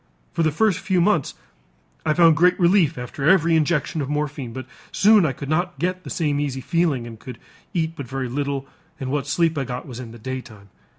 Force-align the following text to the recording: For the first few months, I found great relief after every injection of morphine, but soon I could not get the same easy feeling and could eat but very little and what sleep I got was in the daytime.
For 0.33 0.41
the 0.41 0.49
first 0.51 0.79
few 0.79 0.99
months, 0.99 1.35
I 2.07 2.15
found 2.15 2.35
great 2.35 2.59
relief 2.59 2.97
after 2.97 3.29
every 3.29 3.55
injection 3.55 4.01
of 4.01 4.09
morphine, 4.09 4.51
but 4.51 4.65
soon 4.91 5.27
I 5.27 5.31
could 5.31 5.47
not 5.47 5.77
get 5.77 6.03
the 6.03 6.09
same 6.09 6.39
easy 6.39 6.59
feeling 6.59 7.05
and 7.05 7.19
could 7.19 7.37
eat 7.71 7.95
but 7.95 8.07
very 8.07 8.27
little 8.27 8.65
and 8.99 9.11
what 9.11 9.27
sleep 9.27 9.59
I 9.59 9.63
got 9.63 9.85
was 9.87 9.99
in 9.99 10.09
the 10.11 10.17
daytime. 10.17 10.69